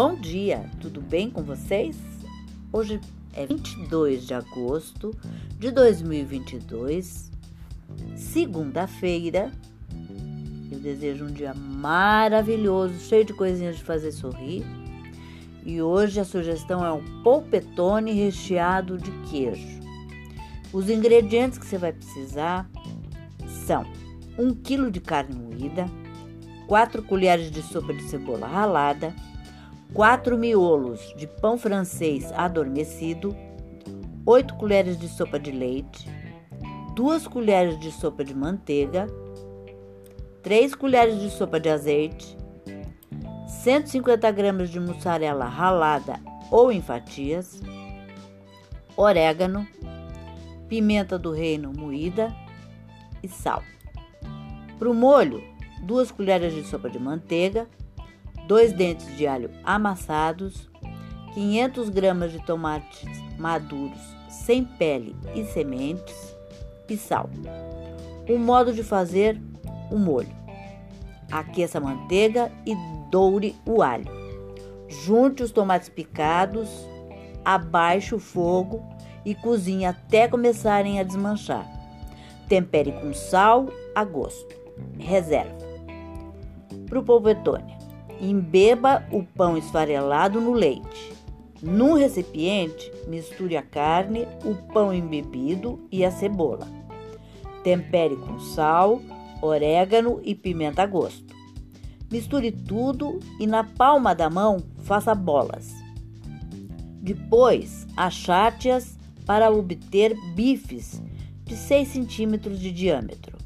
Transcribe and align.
Bom 0.00 0.14
dia, 0.14 0.64
tudo 0.80 1.00
bem 1.00 1.28
com 1.28 1.42
vocês? 1.42 1.96
Hoje 2.72 3.00
é 3.34 3.44
22 3.44 4.28
de 4.28 4.32
agosto 4.32 5.12
de 5.58 5.72
2022, 5.72 7.32
segunda-feira. 8.14 9.50
Eu 10.70 10.78
desejo 10.78 11.24
um 11.24 11.32
dia 11.32 11.52
maravilhoso, 11.52 12.94
cheio 13.00 13.24
de 13.24 13.34
coisinhas 13.34 13.78
de 13.78 13.82
fazer 13.82 14.12
sorrir. 14.12 14.64
E 15.66 15.82
hoje 15.82 16.20
a 16.20 16.24
sugestão 16.24 16.86
é 16.86 16.92
um 16.92 17.22
polpetone 17.24 18.12
recheado 18.12 18.98
de 18.98 19.10
queijo. 19.28 19.80
Os 20.72 20.88
ingredientes 20.88 21.58
que 21.58 21.66
você 21.66 21.76
vai 21.76 21.92
precisar 21.92 22.70
são 23.66 23.84
1 24.38 24.54
kg 24.62 24.92
de 24.92 25.00
carne 25.00 25.34
moída, 25.34 25.86
4 26.68 27.02
colheres 27.02 27.50
de 27.50 27.62
sopa 27.62 27.92
de 27.92 28.04
cebola 28.04 28.46
ralada, 28.46 29.12
4 29.94 30.36
miolos 30.36 31.14
de 31.16 31.26
pão 31.26 31.56
francês 31.56 32.30
adormecido, 32.32 33.34
8 34.26 34.54
colheres 34.54 34.98
de 34.98 35.08
sopa 35.08 35.38
de 35.38 35.50
leite, 35.50 36.08
2 36.94 37.26
colheres 37.26 37.78
de 37.80 37.90
sopa 37.90 38.22
de 38.22 38.34
manteiga, 38.34 39.06
3 40.42 40.74
colheres 40.74 41.18
de 41.18 41.30
sopa 41.30 41.58
de 41.58 41.70
azeite, 41.70 42.36
150 43.62 44.30
gramas 44.30 44.68
de 44.68 44.78
mussarela 44.78 45.46
ralada 45.46 46.20
ou 46.50 46.70
em 46.70 46.82
fatias, 46.82 47.60
orégano, 48.94 49.66
pimenta 50.68 51.18
do 51.18 51.32
reino 51.32 51.72
moída 51.72 52.34
e 53.22 53.28
sal. 53.28 53.62
Para 54.78 54.90
o 54.90 54.94
molho, 54.94 55.42
2 55.82 56.10
colheres 56.10 56.54
de 56.54 56.62
sopa 56.64 56.90
de 56.90 56.98
manteiga, 56.98 57.66
2 58.48 58.72
dentes 58.72 59.14
de 59.14 59.26
alho 59.26 59.50
amassados, 59.62 60.70
500 61.34 61.90
gramas 61.90 62.32
de 62.32 62.44
tomates 62.46 63.06
maduros 63.38 64.00
sem 64.30 64.64
pele 64.64 65.14
e 65.34 65.44
sementes 65.44 66.34
e 66.88 66.96
sal. 66.96 67.28
O 68.26 68.38
modo 68.38 68.72
de 68.72 68.82
fazer 68.82 69.38
o 69.90 69.98
molho: 69.98 70.34
aqueça 71.30 71.76
a 71.76 71.80
manteiga 71.80 72.50
e 72.64 72.74
doure 73.10 73.54
o 73.66 73.82
alho. 73.82 74.10
Junte 74.88 75.42
os 75.42 75.52
tomates 75.52 75.90
picados, 75.90 76.70
abaixe 77.44 78.14
o 78.14 78.18
fogo 78.18 78.82
e 79.26 79.34
cozinhe 79.34 79.84
até 79.84 80.26
começarem 80.26 80.98
a 80.98 81.02
desmanchar. 81.02 81.66
Tempere 82.48 82.92
com 82.92 83.12
sal 83.12 83.66
a 83.94 84.02
gosto. 84.02 84.56
Reserva. 84.98 85.68
Para 86.88 86.98
o 86.98 87.04
polpetone. 87.04 87.77
Embeba 88.20 89.06
o 89.12 89.22
pão 89.22 89.56
esfarelado 89.56 90.40
no 90.40 90.52
leite. 90.52 91.12
Num 91.62 91.94
recipiente, 91.94 92.92
misture 93.06 93.56
a 93.56 93.62
carne, 93.62 94.26
o 94.44 94.54
pão 94.72 94.92
embebido 94.92 95.80
e 95.90 96.04
a 96.04 96.10
cebola. 96.10 96.68
Tempere 97.64 98.16
com 98.16 98.38
sal, 98.38 99.00
orégano 99.42 100.20
e 100.22 100.34
pimenta 100.34 100.82
a 100.82 100.86
gosto. 100.86 101.34
Misture 102.10 102.50
tudo 102.50 103.18
e 103.38 103.46
na 103.46 103.64
palma 103.64 104.14
da 104.14 104.30
mão 104.30 104.58
faça 104.78 105.14
bolas. 105.14 105.74
Depois, 107.00 107.86
achate-as 107.96 108.98
para 109.26 109.50
obter 109.50 110.16
bifes 110.34 111.02
de 111.44 111.56
6 111.56 111.88
centímetros 111.88 112.60
de 112.60 112.70
diâmetro. 112.72 113.36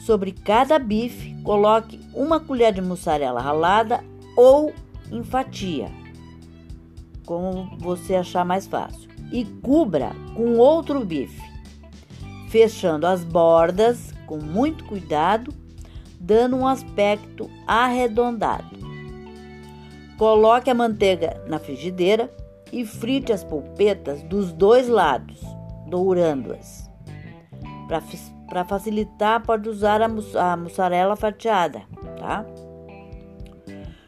Sobre 0.00 0.32
cada 0.32 0.78
bife, 0.78 1.34
coloque 1.42 2.00
uma 2.14 2.40
colher 2.40 2.72
de 2.72 2.80
mussarela 2.80 3.40
ralada 3.40 4.02
ou 4.36 4.72
em 5.12 5.22
fatia, 5.22 5.90
como 7.26 7.76
você 7.78 8.14
achar 8.14 8.44
mais 8.44 8.66
fácil, 8.66 9.10
e 9.30 9.44
cubra 9.44 10.12
com 10.34 10.56
outro 10.56 11.04
bife, 11.04 11.42
fechando 12.48 13.06
as 13.06 13.22
bordas 13.24 14.14
com 14.26 14.38
muito 14.38 14.84
cuidado, 14.84 15.52
dando 16.18 16.56
um 16.56 16.66
aspecto 16.66 17.50
arredondado. 17.66 18.78
Coloque 20.16 20.70
a 20.70 20.74
manteiga 20.74 21.42
na 21.46 21.58
frigideira 21.58 22.32
e 22.72 22.84
frite 22.86 23.32
as 23.32 23.42
polpetas 23.42 24.22
dos 24.22 24.52
dois 24.52 24.88
lados, 24.88 25.40
dourando-as. 25.88 26.88
Para 28.50 28.64
facilitar, 28.64 29.40
pode 29.42 29.68
usar 29.68 30.02
a, 30.02 30.08
mus 30.08 30.34
a 30.34 30.56
mussarela 30.56 31.14
fatiada, 31.14 31.82
tá? 32.18 32.44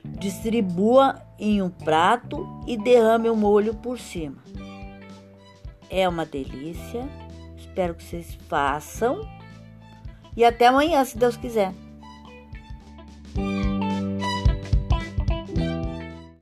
Distribua 0.04 1.22
em 1.38 1.62
um 1.62 1.70
prato 1.70 2.46
e 2.66 2.76
derrame 2.76 3.30
o 3.30 3.36
molho 3.36 3.74
por 3.74 3.98
cima. 3.98 4.38
É 5.88 6.08
uma 6.08 6.26
delícia. 6.26 7.08
Espero 7.56 7.94
que 7.94 8.02
vocês 8.02 8.36
façam. 8.48 9.20
E 10.36 10.44
até 10.44 10.66
amanhã, 10.66 11.04
se 11.04 11.16
Deus 11.16 11.36
quiser. 11.36 11.72